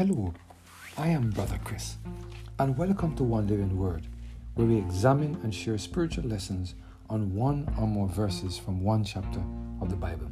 Hello, 0.00 0.32
I 0.96 1.08
am 1.08 1.28
Brother 1.28 1.60
Chris, 1.62 1.98
and 2.58 2.74
welcome 2.78 3.14
to 3.16 3.22
One 3.22 3.46
Living 3.46 3.76
Word, 3.76 4.06
where 4.54 4.66
we 4.66 4.78
examine 4.78 5.38
and 5.42 5.54
share 5.54 5.76
spiritual 5.76 6.24
lessons 6.24 6.74
on 7.10 7.34
one 7.34 7.70
or 7.78 7.86
more 7.86 8.08
verses 8.08 8.56
from 8.56 8.82
one 8.82 9.04
chapter 9.04 9.42
of 9.82 9.90
the 9.90 9.96
Bible. 9.96 10.30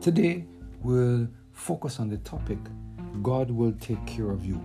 Today, 0.00 0.44
we'll 0.80 1.26
focus 1.50 1.98
on 1.98 2.08
the 2.08 2.18
topic 2.18 2.58
God 3.20 3.50
will 3.50 3.72
take 3.80 4.06
care 4.06 4.30
of 4.30 4.46
you, 4.46 4.62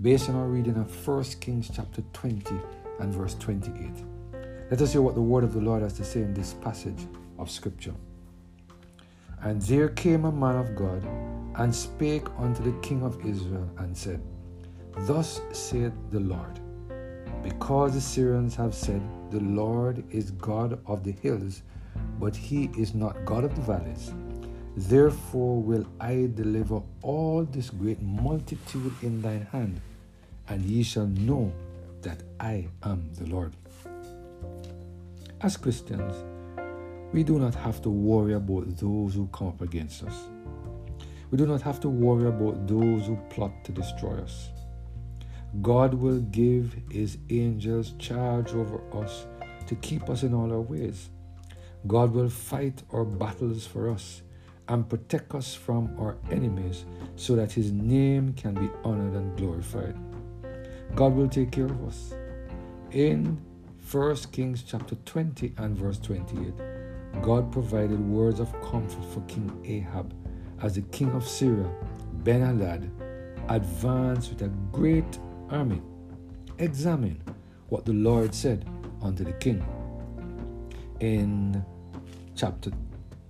based 0.00 0.28
on 0.28 0.36
our 0.36 0.46
reading 0.46 0.76
of 0.76 1.08
1 1.08 1.24
Kings 1.40 1.68
chapter 1.74 2.04
20 2.12 2.54
and 3.00 3.12
verse 3.12 3.34
28. 3.40 3.90
Let 4.70 4.80
us 4.80 4.92
hear 4.92 5.02
what 5.02 5.16
the 5.16 5.20
word 5.20 5.42
of 5.42 5.52
the 5.52 5.60
Lord 5.60 5.82
has 5.82 5.94
to 5.94 6.04
say 6.04 6.20
in 6.20 6.32
this 6.32 6.54
passage 6.54 7.08
of 7.40 7.50
Scripture. 7.50 7.94
And 9.40 9.60
there 9.62 9.88
came 9.88 10.26
a 10.26 10.30
man 10.30 10.54
of 10.54 10.76
God 10.76 11.02
and 11.60 11.74
spake 11.74 12.26
unto 12.38 12.62
the 12.62 12.76
king 12.80 13.02
of 13.02 13.22
Israel 13.24 13.68
and 13.76 13.94
said, 13.94 14.18
Thus 15.00 15.42
saith 15.52 15.92
the 16.10 16.20
Lord, 16.20 16.58
because 17.42 17.92
the 17.92 18.00
Syrians 18.00 18.56
have 18.56 18.74
said, 18.74 19.02
The 19.30 19.40
Lord 19.40 20.02
is 20.10 20.30
God 20.30 20.80
of 20.86 21.04
the 21.04 21.12
hills, 21.12 21.62
but 22.18 22.34
he 22.34 22.70
is 22.78 22.94
not 22.94 23.26
God 23.26 23.44
of 23.44 23.54
the 23.54 23.60
valleys. 23.60 24.10
Therefore 24.74 25.60
will 25.60 25.86
I 26.00 26.30
deliver 26.34 26.80
all 27.02 27.44
this 27.44 27.68
great 27.68 28.00
multitude 28.00 28.94
in 29.02 29.20
thine 29.20 29.46
hand, 29.52 29.82
and 30.48 30.64
ye 30.64 30.82
shall 30.82 31.08
know 31.08 31.52
that 32.00 32.22
I 32.40 32.68
am 32.84 33.10
the 33.18 33.26
Lord. 33.26 33.52
As 35.42 35.58
Christians, 35.58 36.14
we 37.12 37.22
do 37.22 37.38
not 37.38 37.54
have 37.54 37.82
to 37.82 37.90
worry 37.90 38.32
about 38.32 38.78
those 38.78 39.12
who 39.12 39.28
come 39.30 39.48
up 39.48 39.60
against 39.60 40.04
us. 40.04 40.16
We 41.30 41.38
do 41.38 41.46
not 41.46 41.62
have 41.62 41.78
to 41.80 41.88
worry 41.88 42.28
about 42.28 42.66
those 42.66 43.06
who 43.06 43.16
plot 43.30 43.52
to 43.64 43.72
destroy 43.72 44.18
us. 44.18 44.48
God 45.62 45.94
will 45.94 46.20
give 46.20 46.74
His 46.90 47.18
angels 47.28 47.94
charge 47.98 48.52
over 48.52 48.80
us 48.92 49.26
to 49.66 49.76
keep 49.76 50.10
us 50.10 50.24
in 50.24 50.34
all 50.34 50.52
our 50.52 50.60
ways. 50.60 51.10
God 51.86 52.12
will 52.12 52.28
fight 52.28 52.82
our 52.92 53.04
battles 53.04 53.66
for 53.66 53.88
us 53.90 54.22
and 54.68 54.88
protect 54.88 55.34
us 55.34 55.54
from 55.54 55.94
our 56.00 56.16
enemies 56.30 56.84
so 57.14 57.36
that 57.36 57.52
His 57.52 57.70
name 57.70 58.32
can 58.34 58.54
be 58.54 58.70
honored 58.82 59.14
and 59.14 59.36
glorified. 59.36 59.96
God 60.96 61.14
will 61.14 61.28
take 61.28 61.52
care 61.52 61.66
of 61.66 61.84
us. 61.86 62.12
In 62.90 63.40
1 63.90 64.16
Kings 64.32 64.64
chapter 64.64 64.96
20 65.04 65.54
and 65.58 65.76
verse 65.76 65.98
28, 66.00 66.54
God 67.22 67.52
provided 67.52 68.00
words 68.00 68.40
of 68.40 68.52
comfort 68.62 69.04
for 69.12 69.20
King 69.22 69.50
Ahab 69.64 70.12
as 70.62 70.74
the 70.74 70.82
king 70.82 71.10
of 71.12 71.26
Syria, 71.26 71.70
Ben 72.24 72.42
Hadad, 72.42 72.90
advanced 73.48 74.30
with 74.30 74.42
a 74.42 74.48
great 74.72 75.18
army. 75.50 75.80
Examine 76.58 77.22
what 77.68 77.84
the 77.84 77.92
Lord 77.92 78.34
said 78.34 78.68
unto 79.02 79.24
the 79.24 79.32
king. 79.32 79.64
In 81.00 81.64
chapter 82.34 82.70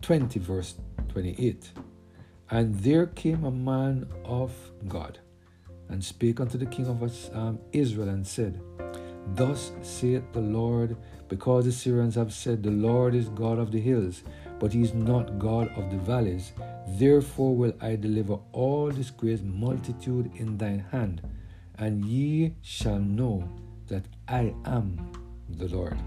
20, 0.02 0.40
verse 0.40 0.74
28, 1.08 1.70
and 2.50 2.74
there 2.80 3.06
came 3.06 3.44
a 3.44 3.50
man 3.50 4.08
of 4.24 4.52
God 4.88 5.20
and 5.88 6.04
spake 6.04 6.40
unto 6.40 6.58
the 6.58 6.66
king 6.66 6.86
of 6.86 7.02
um, 7.34 7.58
Israel 7.72 8.08
and 8.08 8.26
said, 8.26 8.60
Thus 9.34 9.72
saith 9.82 10.24
the 10.32 10.40
Lord, 10.40 10.96
because 11.28 11.64
the 11.64 11.72
Syrians 11.72 12.16
have 12.16 12.32
said, 12.32 12.62
The 12.62 12.70
Lord 12.70 13.14
is 13.14 13.28
God 13.28 13.58
of 13.58 13.70
the 13.70 13.80
hills, 13.80 14.24
but 14.60 14.72
he 14.72 14.82
is 14.82 14.94
not 14.94 15.38
God 15.38 15.68
of 15.76 15.90
the 15.90 15.96
valleys. 15.96 16.52
Therefore 16.86 17.56
will 17.56 17.72
I 17.80 17.96
deliver 17.96 18.38
all 18.52 18.90
this 18.90 19.10
great 19.10 19.42
multitude 19.42 20.30
in 20.36 20.58
thine 20.58 20.84
hand, 20.92 21.22
and 21.78 22.04
ye 22.04 22.54
shall 22.62 22.98
know 22.98 23.48
that 23.88 24.04
I 24.28 24.54
am 24.66 25.10
the 25.48 25.66
Lord. 25.68 25.98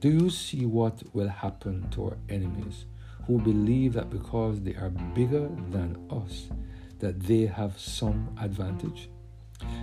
Do 0.00 0.08
you 0.08 0.30
see 0.30 0.66
what 0.66 1.02
will 1.14 1.28
happen 1.28 1.88
to 1.90 2.04
our 2.06 2.16
enemies 2.28 2.84
who 3.26 3.38
believe 3.38 3.94
that 3.94 4.10
because 4.10 4.60
they 4.60 4.74
are 4.74 4.90
bigger 4.90 5.48
than 5.70 5.96
us, 6.10 6.48
that 6.98 7.20
they 7.20 7.46
have 7.46 7.78
some 7.78 8.36
advantage? 8.40 9.08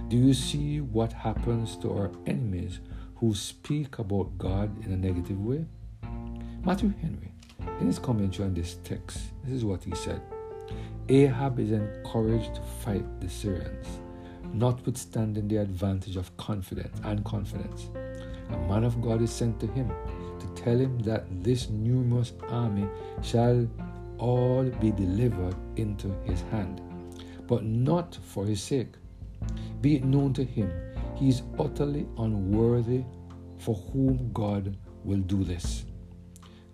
Do 0.09 0.17
you 0.17 0.33
see 0.33 0.81
what 0.81 1.13
happens 1.13 1.75
to 1.77 1.91
our 1.91 2.11
enemies 2.25 2.79
who 3.15 3.33
speak 3.33 3.99
about 3.99 4.37
God 4.37 4.85
in 4.85 4.91
a 4.91 4.97
negative 4.97 5.39
way? 5.39 5.65
Matthew 6.63 6.93
Henry, 7.01 7.31
in 7.79 7.87
his 7.87 7.99
commentary 7.99 8.47
on 8.47 8.53
this 8.53 8.77
text, 8.83 9.19
this 9.43 9.55
is 9.55 9.65
what 9.65 9.83
he 9.83 9.93
said 9.95 10.21
Ahab 11.09 11.59
is 11.59 11.71
encouraged 11.71 12.55
to 12.55 12.61
fight 12.83 13.05
the 13.21 13.29
Syrians, 13.29 13.87
notwithstanding 14.53 15.47
the 15.47 15.57
advantage 15.57 16.17
of 16.17 16.35
confidence 16.37 16.99
and 17.03 17.23
confidence. 17.23 17.89
A 18.49 18.57
man 18.67 18.83
of 18.83 19.01
God 19.01 19.21
is 19.21 19.31
sent 19.31 19.59
to 19.59 19.67
him 19.67 19.91
to 20.39 20.47
tell 20.61 20.77
him 20.77 20.99
that 20.99 21.25
this 21.43 21.69
numerous 21.69 22.33
army 22.49 22.87
shall 23.21 23.67
all 24.17 24.63
be 24.81 24.91
delivered 24.91 25.55
into 25.75 26.09
his 26.25 26.41
hand, 26.51 26.81
but 27.47 27.63
not 27.63 28.17
for 28.23 28.45
his 28.45 28.61
sake 28.61 28.95
be 29.81 29.95
it 29.95 30.03
known 30.03 30.33
to 30.33 30.43
him, 30.43 30.71
he 31.15 31.29
is 31.29 31.43
utterly 31.59 32.07
unworthy 32.17 33.03
for 33.59 33.75
whom 33.75 34.31
God 34.33 34.75
will 35.03 35.19
do 35.19 35.43
this. 35.43 35.85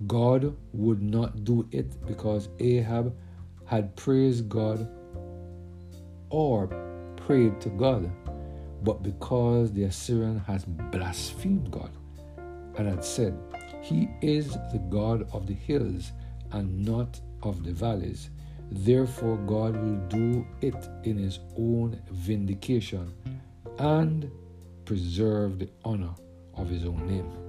God 0.07 0.55
would 0.73 1.01
not 1.01 1.43
do 1.43 1.67
it 1.71 2.05
because 2.05 2.49
Ahab 2.59 3.15
had 3.65 3.95
praised 3.95 4.49
God 4.49 4.87
or 6.29 6.67
prayed 7.15 7.61
to 7.61 7.69
God, 7.69 8.11
but 8.83 9.03
because 9.03 9.71
the 9.71 9.83
Assyrian 9.83 10.39
has 10.39 10.65
blasphemed 10.65 11.71
God 11.71 11.91
and 12.75 12.87
had 12.87 13.03
said, 13.03 13.37
He 13.81 14.09
is 14.21 14.53
the 14.71 14.81
God 14.89 15.27
of 15.31 15.47
the 15.47 15.53
hills 15.53 16.11
and 16.51 16.85
not 16.85 17.19
of 17.43 17.63
the 17.63 17.71
valleys. 17.71 18.29
Therefore, 18.71 19.37
God 19.37 19.75
will 19.75 19.99
do 20.07 20.45
it 20.61 20.89
in 21.03 21.17
His 21.17 21.39
own 21.57 22.01
vindication 22.11 23.13
and 23.77 24.31
preserve 24.85 25.59
the 25.59 25.69
honor 25.85 26.13
of 26.55 26.69
His 26.69 26.85
own 26.85 27.07
name. 27.07 27.42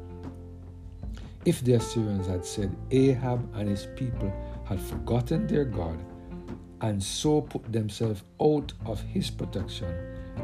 If 1.45 1.63
the 1.63 1.75
Assyrians 1.75 2.27
had 2.27 2.45
said 2.45 2.75
Ahab 2.91 3.55
and 3.55 3.69
his 3.69 3.87
people 3.97 4.33
had 4.65 4.81
forgotten 4.81 5.47
their 5.47 5.67
God 5.67 6.03
and 6.81 7.03
so 7.03 7.43
put 7.43 7.71
themselves 7.71 8.23
out 8.41 8.73
of 8.87 9.03
his 9.03 9.29
protection, 9.29 9.95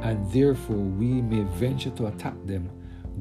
and 0.02 0.30
therefore 0.30 0.76
we 0.76 1.22
may 1.22 1.42
venture 1.56 1.90
to 1.90 2.08
attack 2.08 2.34
them, 2.44 2.70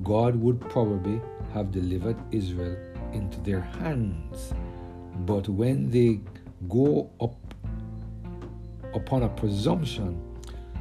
God 0.04 0.36
would 0.36 0.60
probably 0.70 1.22
have 1.54 1.72
delivered 1.72 2.18
Israel 2.32 2.76
into 3.14 3.40
their 3.42 3.62
hands. 3.62 4.54
But 5.26 5.48
when 5.48 5.90
they 5.90 6.20
go 6.68 7.10
up 7.22 7.36
upon 8.94 9.24
a 9.24 9.30
presumption 9.30 10.22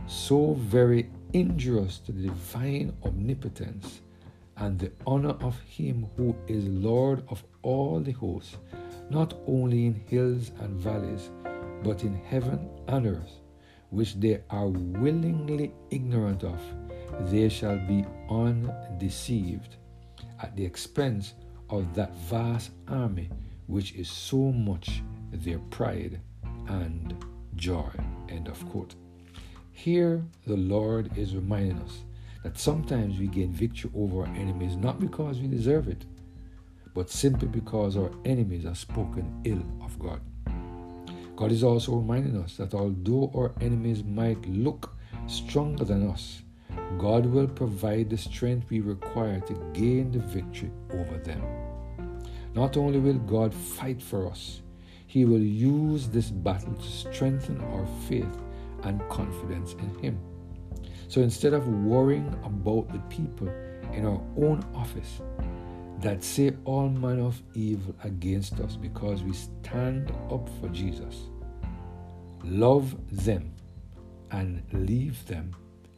so 0.09 0.55
very 0.55 1.11
injurious 1.33 1.99
to 1.99 2.13
the 2.13 2.23
divine 2.23 2.93
omnipotence 3.05 4.01
and 4.59 4.79
the 4.79 4.93
honor 5.07 5.37
of 5.41 5.59
him 5.61 6.07
who 6.17 6.35
is 6.47 6.67
Lord 6.67 7.23
of 7.29 7.43
all 7.63 8.01
the 8.01 8.13
hosts, 8.13 8.57
not 9.11 9.35
only 9.47 9.87
in 9.87 9.95
hills 9.95 10.51
and 10.61 10.79
valleys, 10.81 11.31
but 11.83 12.03
in 12.03 12.15
heaven 12.25 12.69
and 12.89 13.07
earth, 13.07 13.41
which 13.91 14.15
they 14.17 14.43
are 14.51 14.69
willingly 14.69 15.73
ignorant 15.91 16.45
of, 16.45 16.61
they 17.31 17.49
shall 17.49 17.79
be 17.87 18.05
undeceived 18.29 19.77
at 20.43 20.55
the 20.57 20.65
expense 20.65 21.35
of 21.71 21.95
that 21.95 22.15
vast 22.29 22.71
army 22.89 23.31
which 23.67 23.93
is 23.93 24.09
so 24.09 24.51
much 24.51 25.03
their 25.31 25.59
pride 25.71 26.21
and 26.69 27.15
joy. 27.55 27.91
End 28.29 28.49
of 28.49 28.69
quote. 28.71 28.95
Here, 29.73 30.25
the 30.47 30.57
Lord 30.57 31.17
is 31.17 31.37
reminding 31.37 31.79
us 31.83 32.03
that 32.43 32.59
sometimes 32.59 33.19
we 33.19 33.27
gain 33.27 33.53
victory 33.53 33.91
over 33.95 34.23
our 34.23 34.35
enemies 34.35 34.77
not 34.77 35.01
because 35.01 35.41
we 35.41 35.49
deserve 35.49 35.89
it, 35.89 36.05
but 36.95 37.11
simply 37.11 37.49
because 37.49 37.97
our 37.97 38.11
enemies 38.25 38.65
have 38.65 38.79
spoken 38.79 39.41
ill 39.45 39.63
of 39.85 39.99
God. 39.99 40.21
God 41.37 41.53
is 41.53 41.63
also 41.63 41.95
reminding 41.95 42.37
us 42.43 42.57
that 42.57 42.75
although 42.75 43.31
our 43.35 43.53
enemies 43.61 44.03
might 44.03 44.45
look 44.49 44.97
stronger 45.29 45.85
than 45.85 46.09
us, 46.11 46.43
God 46.99 47.27
will 47.27 47.47
provide 47.47 48.11
the 48.11 48.19
strength 48.19 48.71
we 48.71 48.81
require 48.81 49.41
to 49.41 49.71
gain 49.73 50.11
the 50.11 50.19
victory 50.19 50.71
over 50.93 51.19
them. 51.19 51.43
Not 52.55 52.77
only 52.77 52.99
will 52.99 53.19
God 53.21 53.55
fight 53.55 54.03
for 54.03 54.29
us, 54.29 54.63
He 55.07 55.25
will 55.25 55.39
use 55.39 56.09
this 56.09 56.31
battle 56.31 56.75
to 56.75 56.91
strengthen 56.91 57.61
our 57.61 57.87
faith 58.09 58.37
and 58.83 59.07
confidence 59.09 59.75
in 59.75 59.95
Him. 60.03 60.19
So 61.09 61.23
instead 61.23 61.55
of 61.55 61.67
worrying 61.67 62.29
about 62.45 62.93
the 62.93 62.99
people 63.09 63.49
in 63.93 64.05
our 64.05 64.21
own 64.37 64.65
office 64.75 65.21
that 66.01 66.23
say 66.23 66.53
all 66.65 66.91
manner 66.91 67.25
of 67.25 67.43
evil 67.55 67.95
against 68.05 68.61
us 68.61 68.77
because 68.77 69.23
we 69.23 69.33
stand 69.33 70.13
up 70.31 70.49
for 70.61 70.69
Jesus, 70.69 71.25
love 72.45 72.95
them 73.25 73.55
and 74.31 74.63
leave 74.73 75.25
them 75.27 75.57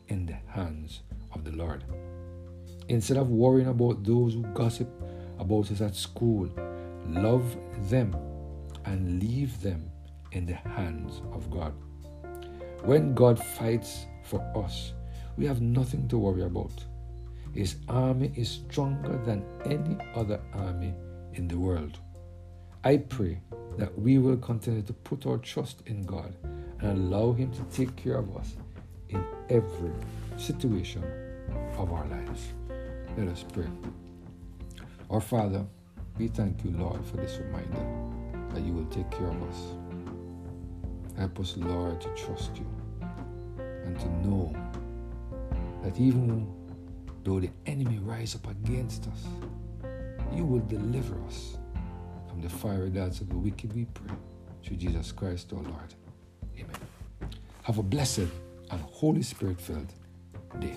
in 0.08 0.26
the 0.26 0.36
hands 0.46 1.00
of 1.34 1.44
the 1.44 1.52
Lord. 1.52 1.84
Instead 2.88 3.16
of 3.16 3.30
worrying 3.30 3.68
about 3.68 4.04
those 4.04 4.34
who 4.34 4.42
gossip 4.54 4.88
about 5.40 5.70
us 5.72 5.80
at 5.80 5.96
school, 5.96 6.48
love 7.08 7.56
them 7.90 8.16
and 8.84 9.20
leave 9.20 9.60
them 9.60 9.90
in 10.32 10.46
the 10.46 10.54
hands 10.54 11.20
of 11.32 11.50
God. 11.50 11.74
When 12.84 13.14
God 13.14 13.38
fights 13.38 14.06
for 14.22 14.40
us, 14.56 14.92
we 15.40 15.46
have 15.46 15.62
nothing 15.62 16.06
to 16.06 16.18
worry 16.18 16.42
about. 16.42 16.84
His 17.54 17.76
army 17.88 18.30
is 18.36 18.50
stronger 18.50 19.16
than 19.24 19.42
any 19.64 19.96
other 20.14 20.38
army 20.52 20.92
in 21.32 21.48
the 21.48 21.58
world. 21.58 21.98
I 22.84 22.98
pray 22.98 23.40
that 23.78 23.98
we 23.98 24.18
will 24.18 24.36
continue 24.36 24.82
to 24.82 24.92
put 24.92 25.24
our 25.24 25.38
trust 25.38 25.80
in 25.86 26.02
God 26.02 26.36
and 26.80 26.90
allow 26.90 27.32
Him 27.32 27.50
to 27.52 27.62
take 27.74 27.96
care 27.96 28.18
of 28.18 28.36
us 28.36 28.54
in 29.08 29.24
every 29.48 29.92
situation 30.36 31.02
of 31.78 31.90
our 31.90 32.06
lives. 32.06 32.52
Let 33.16 33.28
us 33.28 33.42
pray. 33.50 33.70
Our 35.08 35.22
Father, 35.22 35.64
we 36.18 36.28
thank 36.28 36.62
you, 36.64 36.72
Lord, 36.72 37.02
for 37.06 37.16
this 37.16 37.38
reminder 37.38 38.54
that 38.54 38.62
you 38.62 38.74
will 38.74 38.90
take 38.90 39.10
care 39.10 39.28
of 39.28 39.42
us. 39.44 39.56
Help 41.16 41.40
us, 41.40 41.56
Lord, 41.56 41.98
to 42.02 42.08
trust 42.10 42.50
you 42.56 42.66
and 43.86 43.98
to 43.98 44.28
know 44.28 44.54
that 45.82 45.98
even 45.98 46.52
though 47.24 47.40
the 47.40 47.50
enemy 47.66 47.98
rise 47.98 48.34
up 48.34 48.48
against 48.50 49.08
us, 49.08 49.24
you 50.32 50.44
will 50.44 50.60
deliver 50.60 51.14
us 51.26 51.56
from 52.28 52.40
the 52.40 52.48
fiery 52.48 52.90
darts 52.90 53.20
of 53.20 53.28
the 53.28 53.36
wicked, 53.36 53.74
we 53.74 53.86
pray. 53.86 54.14
Through 54.62 54.76
Jesus 54.76 55.10
Christ, 55.10 55.52
our 55.52 55.62
Lord. 55.62 55.94
Amen. 56.54 56.76
Have 57.62 57.78
a 57.78 57.82
blessed 57.82 58.28
and 58.70 58.80
Holy 58.80 59.22
Spirit 59.22 59.60
filled 59.60 59.92
day. 60.58 60.76